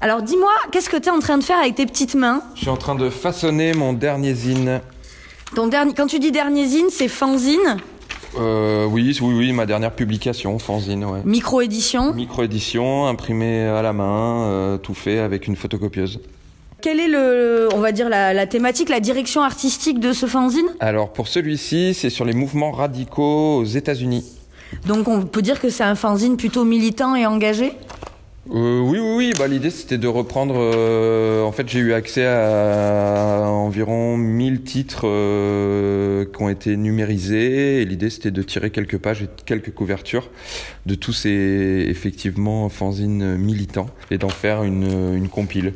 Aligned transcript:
Alors 0.02 0.22
dis-moi, 0.22 0.52
qu'est-ce 0.72 0.92
que 0.92 0.98
tu 0.98 1.10
es 1.10 1.12
en 1.12 1.18
train 1.18 1.40
de 1.40 1.44
faire 1.44 1.58
avec 1.58 1.74
tes 1.74 1.88
petites 1.88 2.14
mains? 2.14 2.44
Je 2.54 2.60
suis 2.60 2.70
en 2.70 2.78
train 2.78 2.94
de 2.94 3.10
façonner 3.10 3.74
mon 3.74 3.94
dernier 3.94 4.36
zine. 4.36 4.82
Ton 5.56 5.66
dernier, 5.66 5.96
quand 5.96 6.06
tu 6.06 6.20
dis 6.20 6.32
dernier 6.32 6.68
zine, 6.68 6.90
c'est 6.92 7.08
fanzine? 7.08 7.78
Euh, 8.38 8.86
oui, 8.86 9.18
oui, 9.20 9.34
oui, 9.34 9.52
ma 9.52 9.66
dernière 9.66 9.96
publication, 9.96 10.60
fanzine, 10.60 11.06
ouais. 11.06 11.22
Micro-édition? 11.26 12.14
Micro-édition, 12.14 13.08
imprimée 13.08 13.64
à 13.64 13.82
la 13.82 13.94
main, 13.94 14.44
euh, 14.44 14.78
tout 14.78 14.94
fait 14.94 15.18
avec 15.18 15.48
une 15.48 15.56
photocopieuse. 15.56 16.20
Quelle 16.82 17.00
est 17.02 17.08
le, 17.10 17.68
on 17.74 17.80
va 17.80 17.92
dire 17.92 18.08
la, 18.08 18.34
la 18.34 18.48
thématique, 18.48 18.90
la 18.90 19.02
direction 19.02 19.42
artistique 19.42 20.00
de 20.00 20.14
ce 20.14 20.26
fanzine? 20.28 20.68
Alors 20.80 21.12
pour 21.12 21.28
celui-ci, 21.28 21.94
c'est 21.94 22.10
sur 22.10 22.24
les 22.26 22.34
mouvements 22.34 22.72
radicaux 22.72 23.58
aux 23.58 23.66
États-Unis. 23.66 24.24
Donc 24.88 25.08
on 25.08 25.24
peut 25.24 25.42
dire 25.42 25.60
que 25.60 25.70
c'est 25.70 25.84
un 25.84 25.96
fanzine 25.96 26.38
plutôt 26.38 26.64
militant 26.64 27.16
et 27.16 27.26
engagé? 27.26 27.74
Euh, 28.52 28.80
oui, 28.80 28.98
oui, 29.00 29.16
oui. 29.18 29.34
Bah, 29.38 29.48
l'idée 29.48 29.70
c'était 29.70 29.98
de 29.98 30.08
reprendre. 30.08 30.56
euh, 30.58 31.44
en 31.44 31.52
fait, 31.52 31.68
j'ai 31.68 31.80
eu 31.80 31.94
accès 31.94 32.26
à 32.26 33.46
environ 33.48 34.16
1000 34.18 34.62
titres 34.64 35.02
euh, 35.04 36.26
qui 36.26 36.42
ont 36.42 36.50
été 36.50 36.78
numérisés. 36.78 37.82
Et 37.82 37.86
l'idée 37.86 38.10
c'était 38.10 38.32
de 38.32 38.42
tirer 38.42 38.70
quelques 38.72 38.98
pages 38.98 39.22
et 39.24 39.28
quelques 39.46 39.74
couvertures 39.74 40.30
de 40.86 40.96
tous 40.96 41.14
ces 41.14 41.86
effectivement 41.90 42.70
fanzines 42.70 43.36
militants 43.36 43.90
et 44.12 44.18
d'en 44.18 44.30
faire 44.30 44.64
une, 44.64 45.14
une 45.16 45.28
compile. 45.28 45.74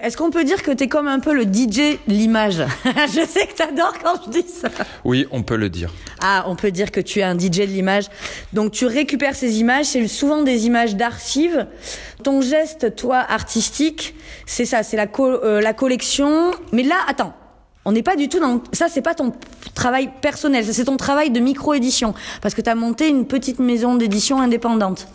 Est-ce 0.00 0.16
qu'on 0.16 0.30
peut 0.30 0.44
dire 0.44 0.62
que 0.62 0.70
t'es 0.70 0.86
comme 0.86 1.08
un 1.08 1.18
peu 1.18 1.34
le 1.34 1.42
DJ 1.42 1.98
de 2.06 2.12
l'image 2.12 2.62
Je 2.84 3.26
sais 3.26 3.46
que 3.48 3.54
t'adores 3.56 3.94
quand 4.00 4.14
je 4.26 4.30
dis 4.30 4.46
ça. 4.48 4.68
Oui, 5.04 5.26
on 5.32 5.42
peut 5.42 5.56
le 5.56 5.68
dire. 5.68 5.90
Ah, 6.22 6.44
on 6.46 6.54
peut 6.54 6.70
dire 6.70 6.92
que 6.92 7.00
tu 7.00 7.18
es 7.18 7.24
un 7.24 7.36
DJ 7.36 7.60
de 7.60 7.62
l'image. 7.64 8.04
Donc 8.52 8.70
tu 8.70 8.86
récupères 8.86 9.34
ces 9.34 9.58
images, 9.58 9.86
c'est 9.86 10.06
souvent 10.06 10.42
des 10.42 10.66
images 10.66 10.94
d'archives. 10.94 11.66
Ton 12.22 12.40
geste, 12.42 12.94
toi, 12.94 13.16
artistique, 13.28 14.14
c'est 14.46 14.64
ça, 14.64 14.84
c'est 14.84 14.96
la, 14.96 15.08
co- 15.08 15.26
euh, 15.44 15.60
la 15.60 15.72
collection. 15.72 16.52
Mais 16.72 16.84
là, 16.84 16.96
attends, 17.08 17.34
on 17.84 17.90
n'est 17.90 18.04
pas 18.04 18.14
du 18.14 18.28
tout 18.28 18.38
dans... 18.38 18.62
Ça, 18.72 18.86
c'est 18.88 19.02
pas 19.02 19.14
ton 19.14 19.32
travail 19.74 20.10
personnel, 20.22 20.64
ça 20.64 20.72
c'est 20.72 20.84
ton 20.84 20.96
travail 20.96 21.30
de 21.30 21.40
micro-édition. 21.40 22.14
Parce 22.40 22.54
que 22.54 22.60
tu 22.60 22.70
as 22.70 22.74
monté 22.76 23.08
une 23.08 23.26
petite 23.26 23.58
maison 23.58 23.96
d'édition 23.96 24.40
indépendante. 24.40 25.08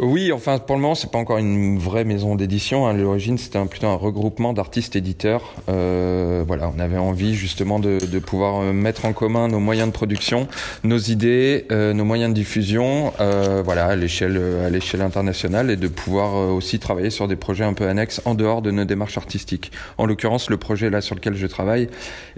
Oui, 0.00 0.30
enfin 0.30 0.58
pour 0.58 0.76
le 0.76 0.82
moment 0.82 0.94
c'est 0.94 1.10
pas 1.10 1.18
encore 1.18 1.38
une 1.38 1.76
vraie 1.76 2.04
maison 2.04 2.36
d'édition. 2.36 2.86
hein. 2.86 2.90
À 2.90 2.92
l'origine 2.92 3.36
c'était 3.36 3.58
un- 3.58 3.66
plutôt 3.66 3.88
un 3.88 3.96
regroupement 3.96 4.52
d'artistes 4.52 4.94
éditeurs. 4.94 5.54
Euh, 5.68 6.44
voilà, 6.46 6.70
on 6.72 6.78
avait 6.78 6.98
envie 6.98 7.34
justement 7.34 7.80
de, 7.80 7.98
de 7.98 8.18
pouvoir 8.20 8.60
euh, 8.62 8.72
mettre 8.72 9.06
en 9.06 9.12
commun 9.12 9.48
nos 9.48 9.58
moyens 9.58 9.88
de 9.88 9.92
production, 9.92 10.46
nos 10.84 10.98
idées, 10.98 11.66
euh, 11.72 11.92
nos 11.94 12.04
moyens 12.04 12.30
de 12.30 12.34
diffusion, 12.34 13.12
euh, 13.18 13.60
voilà 13.64 13.86
à 13.86 13.96
l'échelle 13.96 14.36
euh, 14.38 14.68
à 14.68 14.70
l'échelle 14.70 15.02
internationale 15.02 15.68
et 15.68 15.76
de 15.76 15.88
pouvoir 15.88 16.36
euh, 16.36 16.50
aussi 16.52 16.78
travailler 16.78 17.10
sur 17.10 17.26
des 17.26 17.34
projets 17.34 17.64
un 17.64 17.72
peu 17.72 17.88
annexes 17.88 18.22
en 18.24 18.36
dehors 18.36 18.62
de 18.62 18.70
nos 18.70 18.84
démarches 18.84 19.18
artistiques. 19.18 19.72
En 19.98 20.06
l'occurrence, 20.06 20.48
le 20.48 20.58
projet 20.58 20.90
là 20.90 21.00
sur 21.00 21.16
lequel 21.16 21.34
je 21.34 21.46
travaille, 21.48 21.88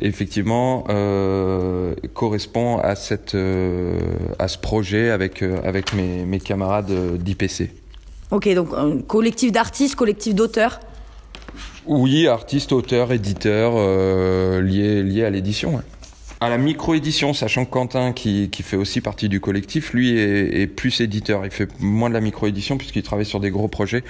effectivement, 0.01 0.85
correspond 2.15 2.79
à 2.79 2.95
cette 2.95 3.37
à 4.39 4.49
ce 4.49 4.57
projet 4.59 5.11
avec 5.11 5.43
avec 5.43 5.93
mes, 5.93 6.25
mes 6.25 6.41
camarades 6.41 6.91
euh, 6.91 7.17
Ok, 8.31 8.49
donc 8.55 8.69
un 8.77 8.99
collectif 8.99 9.51
d'artistes, 9.53 9.97
collectif 9.97 10.35
d'auteurs? 10.35 10.81
Oui, 11.87 12.29
artiste, 12.29 12.73
auteur, 12.73 13.13
éditeur, 13.13 13.73
euh, 13.77 14.61
lié, 14.61 15.03
lié 15.03 15.25
à 15.25 15.31
l'édition. 15.31 15.77
ouais. 15.77 15.83
À 16.43 16.49
la 16.49 16.57
micro-édition, 16.57 17.35
sachant 17.35 17.67
que 17.67 17.71
Quentin, 17.71 18.13
qui, 18.13 18.49
qui 18.49 18.63
fait 18.63 18.79
aussi 18.79 19.03
partie 19.03 19.29
du 19.29 19.41
collectif, 19.41 19.93
lui 19.93 20.19
est, 20.19 20.63
est 20.63 20.67
plus 20.67 21.03
éditeur. 21.03 21.45
Il 21.45 21.51
fait 21.51 21.69
moins 21.81 22.09
de 22.09 22.15
la 22.15 22.23
micro-édition 22.23 22.79
puisqu'il 22.79 23.03
travaille 23.03 23.27
sur 23.27 23.41
des 23.41 23.51
gros 23.51 23.69
projets 23.69 24.03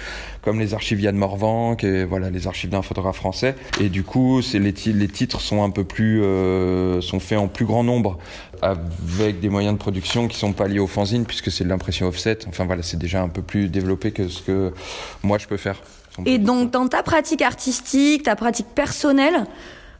comme 0.42 0.60
les 0.60 0.72
archives 0.72 1.00
Yann 1.00 1.16
Morvan, 1.16 1.74
qui 1.74 1.86
est, 1.86 2.04
voilà, 2.04 2.30
les 2.30 2.46
archives 2.46 2.70
d'un 2.70 2.82
photographe 2.82 3.16
français. 3.16 3.56
Et 3.80 3.88
du 3.88 4.04
coup, 4.04 4.42
c'est 4.42 4.60
les, 4.60 4.72
les 4.92 5.08
titres 5.08 5.40
sont 5.40 5.64
un 5.64 5.70
peu 5.70 5.82
plus, 5.82 6.22
euh, 6.22 7.00
sont 7.00 7.18
faits 7.18 7.38
en 7.38 7.48
plus 7.48 7.64
grand 7.64 7.82
nombre 7.82 8.18
avec 8.62 9.40
des 9.40 9.48
moyens 9.48 9.74
de 9.74 9.78
production 9.78 10.28
qui 10.28 10.38
sont 10.38 10.52
pas 10.52 10.68
liés 10.68 10.78
au 10.78 10.86
fanzine 10.86 11.24
puisque 11.24 11.50
c'est 11.50 11.64
de 11.64 11.68
l'impression 11.68 12.06
offset. 12.06 12.38
Enfin 12.46 12.64
voilà, 12.64 12.84
c'est 12.84 12.98
déjà 12.98 13.22
un 13.22 13.28
peu 13.28 13.42
plus 13.42 13.68
développé 13.68 14.12
que 14.12 14.28
ce 14.28 14.40
que 14.42 14.72
moi 15.24 15.38
je 15.38 15.48
peux 15.48 15.56
faire. 15.56 15.82
Et 16.26 16.38
donc, 16.38 16.70
dans 16.70 16.86
ta 16.86 17.02
pratique 17.02 17.42
artistique, 17.42 18.24
ta 18.24 18.36
pratique 18.36 18.66
personnelle, 18.74 19.46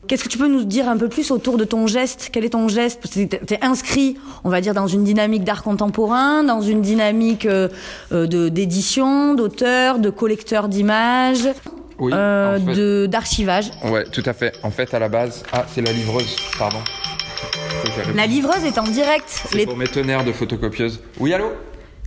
qu'est-ce 0.06 0.24
que 0.24 0.28
tu 0.28 0.38
peux 0.38 0.48
nous 0.48 0.64
dire 0.64 0.88
un 0.88 0.96
peu 0.96 1.08
plus 1.08 1.30
autour 1.30 1.56
de 1.56 1.64
ton 1.64 1.86
geste? 1.86 2.30
Quel 2.32 2.44
est 2.44 2.50
ton 2.50 2.68
geste? 2.68 3.00
Parce 3.02 3.14
que 3.14 3.24
t'es- 3.24 3.38
T'es 3.38 3.58
inscrit, 3.62 4.16
on 4.44 4.48
va 4.50 4.60
dire, 4.60 4.74
dans 4.74 4.86
une 4.86 5.04
dynamique 5.04 5.44
d'art 5.44 5.62
contemporain, 5.62 6.42
dans 6.44 6.60
une 6.60 6.80
dynamique 6.82 7.46
euh, 7.46 7.68
euh, 8.12 8.26
de 8.26 8.48
d'édition, 8.48 9.34
d'auteur, 9.34 9.98
de 9.98 10.10
collecteur 10.10 10.68
d'images, 10.68 11.48
Oui, 11.98 12.12
euh, 12.14 12.56
en 12.56 12.66
fait- 12.66 12.74
de 12.74 13.06
d'archivage. 13.06 13.70
Ouais, 13.84 14.04
tout 14.04 14.22
à 14.26 14.32
fait. 14.32 14.52
En 14.62 14.70
fait, 14.70 14.92
à 14.94 14.98
la 14.98 15.08
base, 15.08 15.42
ah, 15.52 15.64
c'est 15.72 15.82
la 15.82 15.92
livreuse, 15.92 16.36
pardon. 16.58 16.78
La 18.14 18.26
livreuse 18.26 18.64
est 18.64 18.78
en 18.78 18.84
direct. 18.84 19.24
C'est 19.28 19.54
Les- 19.58 19.66
pour 19.66 19.76
mes 19.76 19.86
tonnerres 19.86 20.24
de 20.24 20.32
photocopieuse. 20.32 21.00
Oui, 21.18 21.32
allô? 21.32 21.46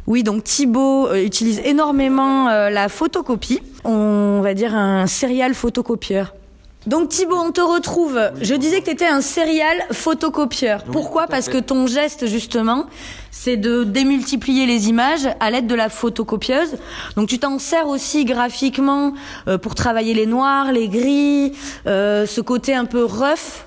Oui, 0.05 0.21
donc 0.23 0.43
Thibaut 0.43 1.07
euh, 1.07 1.23
utilise 1.23 1.61
énormément 1.63 2.49
euh, 2.49 2.69
la 2.69 2.89
photocopie. 2.89 3.61
On 3.85 4.41
va 4.41 4.53
dire 4.53 4.75
un 4.75 5.07
serial 5.07 5.53
photocopieur. 5.53 6.33
Donc 6.85 7.09
Thibaut, 7.09 7.37
on 7.37 7.51
te 7.51 7.61
retrouve. 7.61 8.19
Je 8.41 8.55
disais 8.55 8.81
que 8.81 8.85
tu 8.85 8.91
étais 8.91 9.07
un 9.07 9.21
serial 9.21 9.77
photocopieur. 9.91 10.83
Pourquoi 10.83 11.27
Parce 11.27 11.47
que 11.47 11.57
ton 11.57 11.87
geste, 11.87 12.27
justement, 12.27 12.85
c'est 13.31 13.57
de 13.57 13.83
démultiplier 13.83 14.65
les 14.65 14.89
images 14.89 15.27
à 15.39 15.49
l'aide 15.49 15.67
de 15.67 15.75
la 15.75 15.89
photocopieuse. 15.89 16.75
Donc 17.15 17.29
tu 17.29 17.39
t'en 17.39 17.57
sers 17.57 17.87
aussi 17.87 18.25
graphiquement 18.25 19.13
euh, 19.47 19.57
pour 19.57 19.75
travailler 19.75 20.13
les 20.13 20.25
noirs, 20.25 20.71
les 20.71 20.89
gris, 20.89 21.53
euh, 21.87 22.25
ce 22.25 22.41
côté 22.41 22.73
un 22.73 22.85
peu 22.85 23.03
rough. 23.05 23.65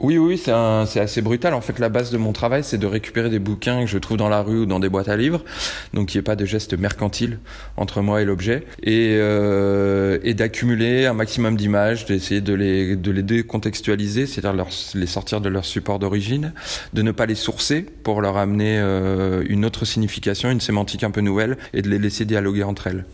Oui, 0.00 0.16
oui, 0.16 0.38
c'est 0.38 0.50
assez 0.50 1.20
brutal. 1.20 1.52
En 1.52 1.60
fait, 1.60 1.78
la 1.78 1.90
base 1.90 2.10
de 2.10 2.16
mon 2.16 2.32
travail, 2.32 2.64
c'est 2.64 2.78
de 2.78 2.86
récupérer 2.86 3.28
des 3.28 3.38
bouquins 3.38 3.82
que 3.82 3.86
je 3.86 3.98
trouve 3.98 4.16
dans 4.16 4.30
la 4.30 4.40
rue 4.40 4.60
ou 4.60 4.66
dans 4.66 4.80
des 4.80 4.88
boîtes 4.88 5.10
à 5.10 5.16
livres. 5.16 5.44
Donc, 5.92 6.14
il 6.14 6.16
n'y 6.16 6.20
ait 6.20 6.22
pas 6.22 6.36
de 6.36 6.46
geste 6.46 6.72
mercantile 6.72 7.38
entre 7.76 8.00
moi 8.00 8.22
et 8.22 8.24
l'objet. 8.24 8.64
Et, 8.82 9.16
euh, 9.18 10.18
et 10.22 10.32
d'accumuler 10.32 11.04
un 11.04 11.12
maximum 11.12 11.54
d'images, 11.54 12.06
d'essayer 12.06 12.40
de 12.40 12.54
les, 12.54 12.96
de 12.96 13.10
les 13.10 13.22
décontextualiser, 13.22 14.26
c'est-à-dire 14.26 14.66
les 14.94 15.06
sortir 15.06 15.42
de 15.42 15.50
leur 15.50 15.66
support 15.66 15.98
d'origine, 15.98 16.54
de 16.94 17.02
ne 17.02 17.12
pas 17.12 17.26
les 17.26 17.34
sourcer 17.34 17.82
pour 17.82 18.22
leur 18.22 18.38
amener 18.38 18.78
euh, 18.78 19.44
une 19.50 19.66
autre 19.66 19.84
signification, 19.84 20.50
une 20.50 20.60
sémantique 20.60 21.04
un 21.04 21.10
peu 21.10 21.20
nouvelle, 21.20 21.58
et 21.74 21.82
de 21.82 21.90
les 21.90 21.98
laisser 21.98 22.24
dialoguer 22.24 22.62
entre 22.62 22.86
elles. 22.86 23.04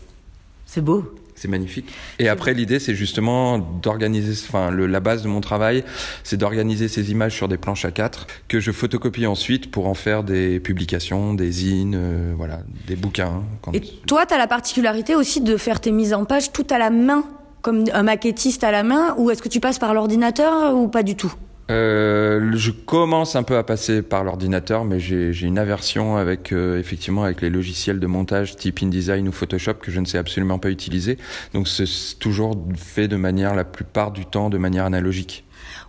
C'est 0.65 0.81
beau. 0.81 1.13
C'est 1.37 1.47
magnifique. 1.47 1.93
Et 2.17 2.29
après, 2.29 2.55
l'idée, 2.55 2.79
c'est 2.79 2.95
justement 2.95 3.59
d'organiser, 3.59 4.33
enfin, 4.49 4.71
la 4.71 4.99
base 4.99 5.21
de 5.21 5.27
mon 5.27 5.39
travail, 5.39 5.83
c'est 6.23 6.35
d'organiser 6.35 6.87
ces 6.87 7.11
images 7.11 7.35
sur 7.35 7.47
des 7.47 7.57
planches 7.57 7.85
A4 7.85 8.25
que 8.47 8.59
je 8.59 8.71
photocopie 8.71 9.27
ensuite 9.27 9.69
pour 9.69 9.87
en 9.87 9.93
faire 9.93 10.23
des 10.23 10.59
publications, 10.59 11.35
des 11.35 11.51
zines, 11.51 11.95
euh, 11.95 12.33
voilà, 12.35 12.61
des 12.87 12.95
bouquins. 12.95 13.43
Et 13.73 13.81
toi, 14.07 14.25
tu 14.25 14.33
as 14.33 14.39
la 14.39 14.47
particularité 14.47 15.15
aussi 15.15 15.41
de 15.41 15.57
faire 15.57 15.79
tes 15.79 15.91
mises 15.91 16.15
en 16.15 16.25
page 16.25 16.51
tout 16.51 16.65
à 16.71 16.79
la 16.79 16.89
main, 16.89 17.23
comme 17.61 17.83
un 17.93 18.03
maquettiste 18.03 18.63
à 18.63 18.71
la 18.71 18.81
main, 18.81 19.13
ou 19.19 19.29
est-ce 19.29 19.43
que 19.43 19.49
tu 19.49 19.59
passes 19.59 19.77
par 19.77 19.93
l'ordinateur 19.93 20.75
ou 20.75 20.87
pas 20.87 21.03
du 21.03 21.15
tout? 21.15 21.35
Euh, 21.69 22.51
je 22.53 22.71
commence 22.71 23.35
un 23.35 23.43
peu 23.43 23.57
à 23.57 23.63
passer 23.63 24.01
par 24.01 24.23
l'ordinateur, 24.23 24.85
mais 24.85 24.99
j'ai 24.99 25.41
une 25.41 25.59
aversion 25.59 26.15
avec 26.15 26.53
euh, 26.53 26.79
effectivement 26.79 27.23
avec 27.23 27.41
les 27.41 27.49
logiciels 27.49 27.99
de 27.99 28.07
montage 28.07 28.55
type 28.55 28.81
InDesign 28.81 29.27
ou 29.27 29.31
Photoshop 29.31 29.75
que 29.75 29.91
je 29.91 29.99
ne 29.99 30.05
sais 30.05 30.17
absolument 30.17 30.59
pas 30.59 30.69
utiliser. 30.69 31.17
Donc 31.53 31.67
c'est 31.67 31.85
toujours 32.19 32.55
fait 32.75 33.07
de 33.07 33.17
manière 33.17 33.53
la 33.53 33.65
plupart 33.65 34.11
du 34.11 34.25
temps 34.25 34.49
de 34.49 34.57
manière 34.57 34.85
analogique. 34.85 35.43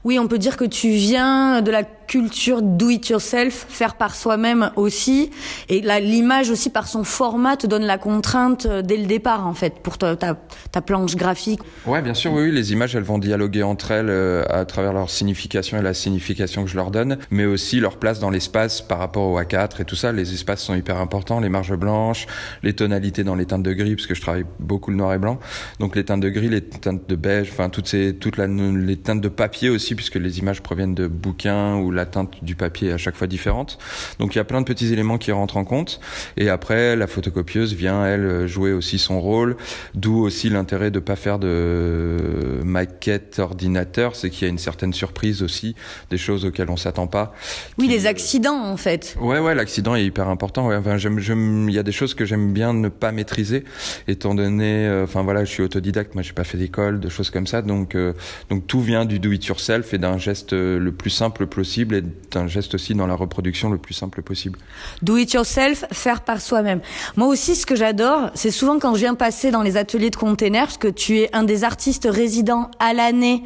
Oui, 0.05 0.19
on 0.19 0.27
peut 0.27 0.39
dire 0.39 0.57
que 0.57 0.65
tu 0.65 0.91
viens 0.91 1.63
de 1.63 1.71
la 1.71 1.85
culture 2.09 2.63
do 2.63 2.89
it 2.91 3.09
yourself, 3.09 3.67
faire 3.69 3.95
par 3.95 4.17
soi-même 4.17 4.71
aussi, 4.77 5.31
et 5.69 5.81
l'image 5.81 6.51
aussi 6.51 6.71
par 6.71 6.89
son 6.89 7.05
format 7.05 7.57
te 7.57 7.67
donne 7.67 7.85
la 7.85 7.99
contrainte 7.99 8.67
euh, 8.67 8.83
dès 8.83 8.97
le 8.97 9.07
départ 9.07 9.47
en 9.47 9.55
fait 9.55 9.75
pour 9.83 9.99
ta, 9.99 10.17
ta, 10.17 10.37
ta 10.73 10.81
planche 10.81 11.15
graphique. 11.15 11.61
Ouais, 11.87 12.03
bien 12.03 12.15
sûr, 12.15 12.33
oui, 12.33 12.51
les 12.51 12.73
images 12.73 12.97
elles 12.97 13.03
vont 13.03 13.19
dialoguer 13.19 13.63
entre 13.63 13.91
elles 13.91 14.09
euh, 14.09 14.43
à 14.49 14.65
travers 14.65 14.93
leur 14.93 15.11
signification 15.11 15.79
et 15.79 15.83
la 15.83 15.95
signification 15.95 16.65
que 16.65 16.71
je 16.71 16.77
leur 16.77 16.91
donne, 16.91 17.19
mais 17.31 17.45
aussi 17.45 17.79
leur 17.79 17.99
place 17.99 18.21
dans 18.21 18.31
l'espace 18.31 18.81
par 18.81 18.99
rapport 18.99 19.25
au 19.25 19.39
A4 19.39 19.83
et 19.83 19.85
tout 19.85 19.97
ça. 19.97 20.11
Les 20.11 20.33
espaces 20.33 20.63
sont 20.63 20.75
hyper 20.75 20.99
importants, 20.99 21.41
les 21.41 21.51
marges 21.51 21.77
blanches, 21.77 22.27
les 22.63 22.73
tonalités 22.73 23.23
dans 23.23 23.35
les 23.35 23.45
teintes 23.45 23.63
de 23.63 23.73
gris 23.73 23.95
parce 23.95 24.07
que 24.07 24.15
je 24.15 24.23
travaille 24.23 24.47
beaucoup 24.59 24.91
le 24.91 24.97
noir 24.97 25.13
et 25.13 25.19
blanc, 25.19 25.39
donc 25.79 25.95
les 25.95 26.05
teintes 26.05 26.21
de 26.21 26.31
gris, 26.31 26.49
les 26.49 26.63
teintes 26.63 27.09
de 27.09 27.17
beige, 27.17 27.51
enfin 27.53 27.69
toutes 27.69 27.89
ces 27.89 28.15
toutes 28.15 28.39
les 28.39 28.97
teintes 28.97 29.21
de 29.21 29.29
papier 29.29 29.69
aussi 29.69 29.95
puisque 29.95 30.15
les 30.15 30.39
images 30.39 30.63
proviennent 30.63 30.95
de 30.95 31.07
bouquins 31.07 31.77
ou 31.77 31.91
la 31.99 32.07
teinte 32.07 32.43
du 32.43 32.55
papier 32.55 32.89
est 32.89 32.93
à 32.93 32.99
chaque 32.99 33.17
fois 33.17 33.27
différente. 33.27 33.79
Donc 34.19 34.35
il 34.35 34.39
y 34.39 34.41
a 34.41 34.45
plein 34.45 34.61
de 34.61 34.67
petits 34.67 34.93
éléments 34.93 35.19
qui 35.19 35.33
rentrent 35.33 35.57
en 35.57 35.65
compte. 35.65 36.01
Et 36.37 36.49
après, 36.49 36.97
la 36.97 37.07
photocopieuse 37.07 37.75
vient, 37.75 38.07
elle, 38.07 38.47
jouer 38.47 38.73
aussi 38.73 38.99
son 38.99 39.21
rôle. 39.21 39.57
D'où 39.95 40.19
aussi 40.19 40.49
l'intérêt 40.49 40.91
de 40.91 41.01
pas 41.01 41.17
faire 41.17 41.39
de 41.39 42.61
maquette 42.65 43.39
ordinateur, 43.39 44.17
c'est 44.17 44.31
qu'il 44.31 44.43
y 44.43 44.47
a 44.47 44.51
une 44.51 44.59
certaine 44.59 44.93
surprise 44.93 45.43
aussi, 45.43 45.75
des 46.11 46.19
choses 46.19 46.45
auxquelles 46.45 46.71
on 46.71 46.77
s'attend 46.77 47.07
pas. 47.07 47.35
Oui, 47.79 47.89
des 47.89 48.07
accidents 48.07 48.65
en 48.65 48.77
fait. 48.77 49.17
Ouais, 49.21 49.39
ouais, 49.39 49.55
l'accident 49.55 49.95
est 49.95 50.05
hyper 50.05 50.29
important. 50.29 50.69
Ouais. 50.69 50.77
Enfin, 50.77 50.97
j'aime, 50.97 51.69
il 51.69 51.75
y 51.75 51.79
a 51.79 51.83
des 51.83 51.93
choses 51.93 52.15
que 52.15 52.25
j'aime 52.25 52.53
bien 52.53 52.73
ne 52.73 52.89
pas 52.89 53.13
maîtriser, 53.13 53.65
étant 54.07 54.35
donné, 54.35 54.87
euh, 54.87 55.05
enfin 55.05 55.23
voilà, 55.23 55.45
je 55.45 55.51
suis 55.51 55.63
autodidacte, 55.63 56.15
moi 56.15 56.23
j'ai 56.23 56.33
pas 56.33 56.45
fait 56.45 56.59
d'école, 56.59 57.01
de 57.01 57.09
choses 57.09 57.31
comme 57.31 57.47
ça, 57.47 57.63
donc 57.63 57.95
euh, 57.95 58.13
donc 58.51 58.67
tout 58.67 58.81
vient 58.81 59.05
du 59.05 59.19
do 59.19 59.33
it 59.33 59.45
yourself 59.47 59.93
et 59.95 59.99
d'un 59.99 60.19
geste 60.19 60.53
le 60.53 60.93
plus 60.93 61.11
simple 61.11 61.47
possible 61.47 61.88
un 62.35 62.47
geste 62.47 62.75
aussi 62.75 62.95
dans 62.95 63.07
la 63.07 63.15
reproduction 63.15 63.71
le 63.71 63.79
plus 63.79 63.95
simple 63.95 64.23
possible. 64.23 64.59
Do 65.03 65.17
it 65.17 65.33
yourself, 65.33 65.85
faire 65.93 66.23
par 66.23 66.41
soi-même. 66.41 66.81
Moi 67.17 67.29
aussi, 67.29 67.57
ce 67.57 67.67
que 67.67 67.77
j'adore, 67.77 68.31
c'est 68.35 68.51
souvent 68.51 68.79
quand 68.79 68.95
je 68.95 69.01
viens 69.01 69.15
passer 69.15 69.51
dans 69.51 69.63
les 69.63 69.77
ateliers 69.77 70.11
de 70.11 70.17
containers, 70.17 70.79
que 70.79 70.89
tu 70.89 71.19
es 71.19 71.31
un 71.35 71.45
des 71.45 71.65
artistes 71.65 72.09
résidents 72.11 72.71
à 72.79 72.93
l'année 72.93 73.43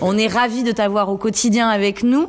on 0.00 0.16
est 0.16 0.26
ravis 0.26 0.62
de 0.62 0.72
t'avoir 0.72 1.08
au 1.08 1.16
quotidien 1.16 1.68
avec 1.68 2.02
nous. 2.02 2.28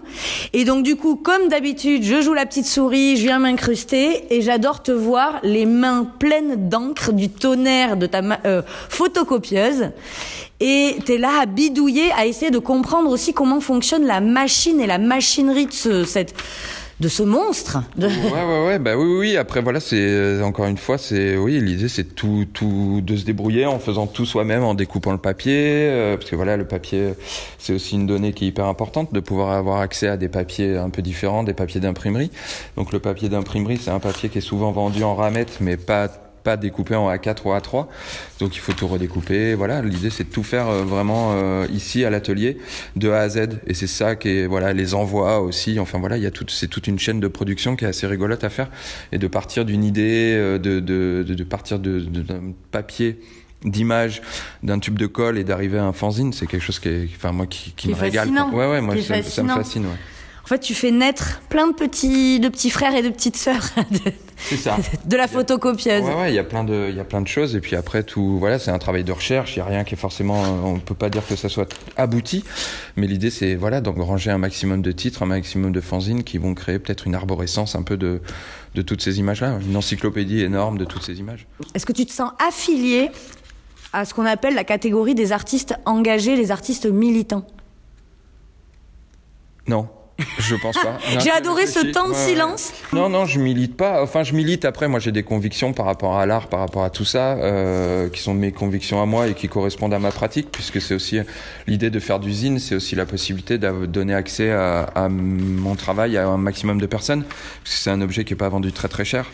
Et 0.54 0.66
donc 0.66 0.84
du 0.84 0.96
coup, 0.96 1.16
comme 1.16 1.48
d'habitude, 1.48 2.04
je 2.04 2.22
joue 2.22 2.34
la 2.34 2.46
petite 2.46 2.66
souris, 2.66 3.18
je 3.18 3.24
viens 3.24 3.40
m'incruster 3.40 4.34
et 4.34 4.42
j'adore 4.42 4.84
te 4.84 4.92
voir 4.92 5.40
les 5.44 5.66
mains 5.66 6.08
pleines 6.20 6.70
d'encre 6.70 7.12
du 7.12 7.30
tonnerre 7.30 7.98
de 7.98 8.06
ta 8.06 8.22
euh, 8.46 8.62
photocopieuse. 8.90 9.92
Et 10.60 10.96
t'es 11.06 11.18
là 11.18 11.42
à 11.42 11.46
bidouiller, 11.46 12.12
à 12.14 12.26
essayer 12.26 12.52
de 12.52 12.60
comprendre 12.60 13.10
aussi 13.10 13.34
comment 13.34 13.60
fonctionne 13.60 14.06
la 14.06 14.22
machine 14.22 14.80
et 14.80 14.88
la 14.88 14.98
machinerie 14.98 15.66
de 15.66 15.74
ce, 15.74 16.06
cette 16.06 16.34
de 17.00 17.08
ce 17.10 17.24
monstre. 17.24 17.84
De... 17.98 18.08
Ouais, 18.08 18.14
ouais, 18.14 18.66
ouais, 18.68 18.80
bah 18.80 18.96
oui, 18.96 19.18
oui. 19.18 19.38
Après, 19.38 19.62
voilà, 19.62 19.80
c'est 19.80 20.00
euh, 20.00 20.44
encore 20.44 20.66
une 20.66 20.78
fois, 20.78 20.98
c'est 20.98 21.36
oui, 21.38 21.60
l'idée, 21.60 21.90
c'est 21.90 22.16
tout, 22.16 22.46
tout, 22.54 23.02
de 23.04 23.18
se 23.18 23.26
débrouiller 23.26 23.66
en 23.66 23.80
faisant 23.80 24.08
tout 24.08 24.26
soi-même, 24.26 24.64
en 24.64 24.74
découpant 24.74 25.12
le 25.12 25.18
papier, 25.18 25.88
euh, 25.90 26.18
parce 26.18 26.30
que 26.30 26.36
voilà, 26.36 26.56
le 26.56 26.66
papier, 26.66 27.14
c'est 27.58 27.74
aussi 27.74 27.96
une 27.96 28.08
donnée 28.08 28.34
qui 28.34 28.46
est 28.46 28.48
hyper 28.48 28.66
importante, 28.66 29.14
de 29.14 29.20
pouvoir 29.20 29.52
avoir 29.52 29.82
accès 29.82 30.08
à 30.08 30.18
des 30.18 30.30
papiers 30.30 30.78
un 30.78 30.90
peu 30.90 31.02
différents, 31.02 31.44
des 31.44 31.54
papiers 31.54 31.82
d'imprimerie. 31.82 32.32
Donc 32.78 32.94
le 32.94 33.00
papier 33.00 33.28
d'imprimerie, 33.28 33.78
c'est 33.82 33.92
un 33.92 34.00
papier 34.00 34.30
qui 34.30 34.38
est 34.38 34.42
souvent 34.42 34.72
vendu 34.72 35.04
en 35.04 35.16
ramette, 35.16 35.58
mais 35.60 35.78
pas 35.78 36.10
pas 36.46 36.56
découpé 36.56 36.96
en 36.96 37.12
A4 37.12 37.38
ou 37.44 37.50
A3. 37.50 37.88
Donc 38.40 38.56
il 38.56 38.60
faut 38.60 38.72
tout 38.72 38.88
redécouper. 38.88 39.56
Voilà, 39.56 39.82
l'idée 39.82 40.10
c'est 40.10 40.24
de 40.24 40.30
tout 40.30 40.44
faire 40.44 40.70
euh, 40.70 40.84
vraiment 40.84 41.34
euh, 41.34 41.68
ici 41.74 42.06
à 42.06 42.10
l'atelier 42.10 42.58
de 42.96 43.10
A 43.10 43.22
à 43.22 43.30
Z. 43.30 43.60
Et 43.68 43.74
c'est 43.74 43.88
ça 43.88 44.16
qui 44.16 44.30
est 44.30 44.48
voilà 44.48 44.72
les 44.72 44.94
envois 44.94 45.42
aussi. 45.42 45.80
Enfin 45.80 46.00
voilà, 46.00 46.16
il 46.16 46.24
y 46.24 46.28
a 46.28 46.32
tout, 46.32 46.46
c'est 46.48 46.68
toute 46.68 46.88
une 46.88 47.00
chaîne 47.00 47.20
de 47.20 47.28
production 47.28 47.76
qui 47.76 47.84
est 47.84 47.90
assez 47.90 48.08
rigolote 48.08 48.44
à 48.46 48.50
faire 48.50 48.70
et 49.12 49.18
de 49.18 49.28
partir 49.28 49.66
d'une 49.66 49.84
idée, 49.84 50.34
euh, 50.36 50.58
de, 50.58 50.80
de, 50.80 51.26
de, 51.28 51.34
de 51.34 51.44
partir 51.44 51.80
d'un 51.80 52.54
papier 52.72 53.20
d'image 53.64 54.22
d'un 54.62 54.78
tube 54.78 55.00
de 55.00 55.08
colle 55.08 55.40
et 55.40 55.44
d'arriver 55.44 55.80
à 55.80 55.86
un 55.86 55.94
fanzine, 55.94 56.34
c'est 56.34 56.46
quelque 56.46 56.62
chose 56.62 56.78
qui 56.78 56.90
est, 56.90 57.10
enfin 57.16 57.32
moi 57.32 57.48
qui, 57.48 57.72
qui 57.72 57.90
me 57.90 57.96
régale. 57.96 58.30
Ouais 58.54 58.70
ouais, 58.70 58.80
moi 58.80 58.96
ça, 59.02 59.24
ça, 59.24 59.42
me 59.42 59.50
fascine. 59.50 59.86
Ouais. 59.86 59.98
En 60.46 60.48
fait, 60.48 60.60
tu 60.60 60.76
fais 60.76 60.92
naître 60.92 61.42
plein 61.50 61.66
de 61.66 61.74
petits, 61.74 62.40
de 62.40 62.50
petits 62.50 62.70
frères 62.70 62.94
et 62.94 63.02
de 63.02 63.10
petites 63.10 63.36
sœurs. 63.36 63.68
C'est 64.38 64.58
ça. 64.58 64.78
De 65.06 65.18
la 65.18 65.28
photocopieuse. 65.28 66.04
Ouais, 66.04 66.14
ouais, 66.14 66.32
il 66.32 66.36
y 66.36 66.40
a 66.40 66.44
plein 66.44 66.64
de, 66.64 66.86
il 66.90 66.96
y 66.96 67.00
a 67.00 67.04
plein 67.04 67.22
de 67.22 67.28
choses. 67.28 67.56
Et 67.56 67.62
puis 67.62 67.76
après, 67.76 68.04
tout, 68.04 68.38
voilà, 68.38 68.60
c'est 68.60 68.70
un 68.70 68.78
travail 68.78 69.04
de 69.04 69.12
recherche. 69.12 69.56
Il 69.56 69.60
y 69.60 69.62
a 69.64 69.66
rien 69.66 69.84
qui 69.84 69.96
est 69.96 69.98
forcément, 69.98 70.44
on 70.64 70.78
peut 70.78 70.94
pas 70.94 71.10
dire 71.10 71.26
que 71.26 71.36
ça 71.36 71.50
soit 71.50 71.74
abouti. 71.98 72.44
Mais 72.96 73.08
l'idée, 73.08 73.32
c'est, 73.32 73.56
voilà, 73.56 73.82
d'engranger 73.82 74.30
un 74.30 74.38
maximum 74.38 74.84
de 74.84 74.92
titres, 74.92 75.24
un 75.24 75.28
maximum 75.28 75.72
de 75.72 75.82
fanzines 75.82 76.24
qui 76.24 76.38
vont 76.38 76.54
créer 76.54 76.78
peut-être 76.78 77.08
une 77.08 77.16
arborescence 77.16 77.76
un 77.76 77.82
peu 77.82 77.98
de, 77.98 78.22
de 78.76 78.82
toutes 78.84 79.02
ces 79.02 79.18
images-là. 79.18 79.58
Une 79.68 79.76
encyclopédie 79.76 80.42
énorme 80.42 80.78
de 80.78 80.86
toutes 80.86 81.04
ces 81.04 81.18
images. 81.18 81.48
Est-ce 81.74 81.88
que 81.88 81.94
tu 81.94 82.06
te 82.06 82.12
sens 82.12 82.32
affilié 82.46 83.10
à 83.94 84.06
ce 84.06 84.14
qu'on 84.14 84.28
appelle 84.28 84.54
la 84.54 84.66
catégorie 84.66 85.16
des 85.16 85.32
artistes 85.32 85.74
engagés, 85.86 86.36
les 86.36 86.52
artistes 86.52 86.86
militants? 86.86 87.48
Non. 89.68 89.88
Je 90.38 90.56
pense 90.56 90.76
pas. 90.76 90.98
j'ai 91.20 91.32
adoré 91.32 91.68
ce 91.68 91.92
temps 91.92 92.08
de 92.08 92.14
silence. 92.14 92.72
Non, 92.94 93.10
non, 93.10 93.26
je 93.26 93.40
milite 93.40 93.76
pas. 93.76 94.02
Enfin, 94.02 94.24
je 94.24 94.34
milite. 94.34 94.64
Après, 94.64 94.88
moi, 94.88 95.00
j'ai 95.00 95.12
des 95.12 95.24
convictions 95.24 95.74
par 95.74 95.86
rapport 95.86 96.18
à 96.18 96.26
l'art, 96.26 96.48
par 96.48 96.62
rapport 96.62 96.84
à 96.84 96.90
tout 96.90 97.04
ça, 97.04 97.34
euh, 97.34 98.10
qui 98.10 98.22
sont 98.22 98.34
mes 98.34 98.52
convictions 98.52 99.02
à 99.02 99.06
moi 99.06 99.28
et 99.28 99.34
qui 99.34 99.50
correspondent 99.50 99.94
à 99.94 100.00
ma 100.00 100.12
pratique, 100.12 100.50
puisque 100.52 100.82
c'est 100.82 100.96
aussi 100.96 101.20
l'idée 101.68 101.90
de 101.90 102.00
faire 102.00 102.20
d'usine, 102.20 102.60
c'est 102.60 102.76
aussi 102.76 102.96
la 102.96 103.06
possibilité 103.06 103.58
de 103.58 103.86
donner 103.86 104.14
accès 104.14 104.52
à, 104.52 104.84
à, 104.96 105.10
mon 105.10 105.76
travail 105.76 106.18
à 106.18 106.28
un 106.28 106.38
maximum 106.38 106.80
de 106.80 106.86
personnes, 106.86 107.24
parce 107.24 107.76
que 107.76 107.82
c'est 107.82 107.92
un 107.92 108.02
objet 108.02 108.24
qui 108.24 108.34
est 108.34 108.38
pas 108.38 108.50
vendu 108.50 108.72
très 108.72 108.88
très 108.88 109.06
cher, 109.06 109.26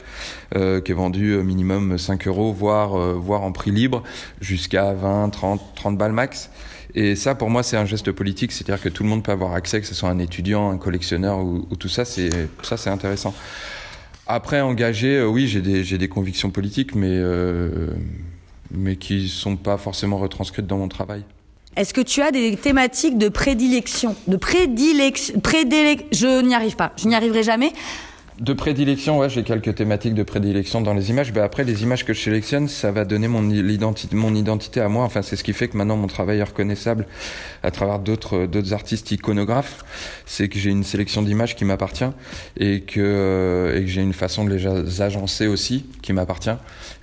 euh, 0.55 0.81
qui 0.81 0.91
est 0.91 0.95
vendu 0.95 1.37
minimum 1.43 1.97
5 1.97 2.27
euros, 2.27 2.53
voire 2.53 2.99
euh, 2.99 3.13
voire 3.13 3.43
en 3.43 3.51
prix 3.51 3.71
libre, 3.71 4.03
jusqu'à 4.39 4.93
20, 4.93 5.29
30, 5.29 5.61
30 5.75 5.97
balles 5.97 6.11
max. 6.11 6.49
Et 6.93 7.15
ça, 7.15 7.35
pour 7.35 7.49
moi, 7.49 7.63
c'est 7.63 7.77
un 7.77 7.85
geste 7.85 8.11
politique, 8.11 8.51
c'est-à-dire 8.51 8.81
que 8.81 8.89
tout 8.89 9.03
le 9.03 9.09
monde 9.09 9.23
peut 9.23 9.31
avoir 9.31 9.53
accès, 9.53 9.79
que 9.79 9.87
ce 9.87 9.95
soit 9.95 10.09
un 10.09 10.19
étudiant, 10.19 10.71
un 10.71 10.77
collectionneur 10.77 11.39
ou, 11.39 11.65
ou 11.69 11.75
tout 11.75 11.89
ça, 11.89 12.05
c'est 12.05 12.29
ça, 12.63 12.77
c'est 12.77 12.89
intéressant. 12.89 13.33
Après, 14.27 14.61
engagé, 14.61 15.17
euh, 15.17 15.25
oui, 15.25 15.47
j'ai 15.47 15.61
des, 15.61 15.83
des 15.83 16.07
convictions 16.07 16.51
politiques, 16.51 16.95
mais, 16.95 17.07
euh, 17.09 17.87
mais 18.71 18.95
qui 18.95 19.27
sont 19.27 19.57
pas 19.57 19.77
forcément 19.77 20.17
retranscrites 20.17 20.67
dans 20.67 20.77
mon 20.77 20.87
travail. 20.87 21.23
Est-ce 21.75 21.93
que 21.93 22.01
tu 22.01 22.21
as 22.21 22.31
des 22.31 22.57
thématiques 22.57 23.17
de 23.17 23.29
prédilection, 23.29 24.15
de 24.27 24.35
prédilection, 24.35 25.39
prédilec... 25.39 26.07
je 26.11 26.41
n'y 26.41 26.53
arrive 26.53 26.75
pas, 26.75 26.91
je 26.97 27.07
n'y 27.07 27.15
arriverai 27.15 27.43
jamais. 27.43 27.71
De 28.41 28.53
prédilection, 28.53 29.19
ouais, 29.19 29.29
j'ai 29.29 29.43
quelques 29.43 29.75
thématiques 29.75 30.15
de 30.15 30.23
prédilection 30.23 30.81
dans 30.81 30.95
les 30.95 31.11
images. 31.11 31.31
Ben 31.31 31.43
après, 31.43 31.63
les 31.63 31.83
images 31.83 32.03
que 32.03 32.11
je 32.11 32.21
sélectionne, 32.21 32.67
ça 32.67 32.91
va 32.91 33.05
donner 33.05 33.27
mon 33.27 33.47
identité, 33.47 34.15
mon 34.15 34.33
identité 34.33 34.81
à 34.81 34.89
moi. 34.89 35.05
Enfin, 35.05 35.21
c'est 35.21 35.35
ce 35.35 35.43
qui 35.43 35.53
fait 35.53 35.67
que 35.67 35.77
maintenant 35.77 35.95
mon 35.95 36.07
travail 36.07 36.39
est 36.39 36.43
reconnaissable 36.43 37.05
à 37.61 37.69
travers 37.69 37.99
d'autres 37.99 38.73
artistes 38.73 39.11
iconographes. 39.11 39.85
C'est 40.25 40.49
que 40.49 40.57
j'ai 40.57 40.71
une 40.71 40.83
sélection 40.83 41.21
d'images 41.21 41.55
qui 41.55 41.65
m'appartient 41.65 42.09
et 42.57 42.81
que 42.81 43.75
et 43.77 43.81
que 43.81 43.87
j'ai 43.87 44.01
une 44.01 44.11
façon 44.13 44.43
de 44.43 44.55
les 44.55 45.01
agencer 45.03 45.45
aussi 45.45 45.85
qui 46.01 46.11
m'appartient 46.11 46.49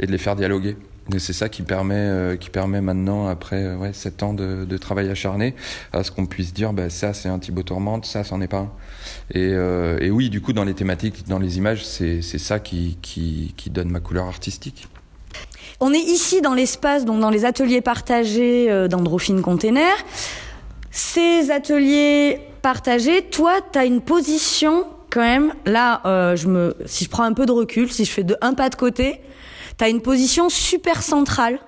et 0.00 0.07
de 0.07 0.11
les 0.11 0.18
faire 0.18 0.35
dialoguer. 0.35 0.76
C'est 1.17 1.33
ça 1.33 1.49
qui 1.49 1.62
permet, 1.62 1.95
euh, 1.95 2.37
qui 2.37 2.50
permet 2.50 2.83
maintenant, 2.83 3.29
après 3.29 3.65
euh, 3.65 3.77
ouais, 3.77 3.93
7 3.95 4.23
ans 4.23 4.35
de, 4.35 4.77
travail 4.77 5.09
acharné, 5.09 5.55
à 5.93 6.05
ce 6.05 6.11
qu'on 6.11 6.27
puisse 6.27 6.53
dire, 6.53 6.75
bah, 6.75 6.91
ça 6.91 7.15
c'est 7.15 7.31
un 7.31 7.38
Thibaut 7.38 7.62
Tourmente, 7.62 8.05
ça 8.05 8.25
c'en 8.25 8.41
est 8.43 8.49
pas 8.49 8.59
un. 8.59 8.71
Et, 9.31 9.53
euh, 9.53 9.99
et, 10.00 10.11
oui, 10.11 10.29
du 10.29 10.43
coup, 10.43 10.53
dans 10.53 10.65
les 10.65 10.75
thématiques, 10.75 11.27
dans 11.27 11.38
les 11.38 11.57
images, 11.57 11.85
c'est 11.85 12.21
ça 12.23 12.59
qui, 12.59 12.99
donne 13.71 13.91
ma 13.91 14.00
couleur 14.00 14.27
artistique. 14.27 14.87
On 15.81 15.93
est 15.95 16.00
ici 16.00 16.43
dans 16.43 16.55
l'espace, 16.55 17.05
donc 17.05 17.21
dans 17.21 17.31
les 17.31 17.45
ateliers 17.45 17.81
partagés 17.81 18.71
euh, 18.71 18.88
d'Androphine 18.88 19.41
Container. 19.41 19.95
Ces 20.91 21.50
ateliers 21.50 22.41
partagés, 22.61 23.23
toi, 23.23 23.61
tu 23.73 23.79
as 23.79 23.85
une 23.85 24.00
position 24.00 24.85
quand 25.11 25.21
même, 25.21 25.55
là, 25.65 26.03
si 26.85 27.05
je 27.05 27.09
prends 27.09 27.23
un 27.23 27.33
peu 27.33 27.47
de 27.47 27.53
recul, 27.53 27.91
si 27.91 28.05
je 28.05 28.11
fais 28.11 28.27
un 28.43 28.53
pas 28.53 28.69
de 28.69 28.75
côté, 28.75 29.23
tu 29.78 29.85
as 29.85 29.88
une 29.88 30.02
position 30.02 30.49
super 30.49 31.02
centrale 31.02 31.61